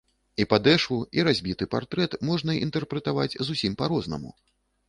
[0.43, 4.35] І падэшву, і разбіты партрэт можна інтэрпрэтаваць зусім па-рознаму.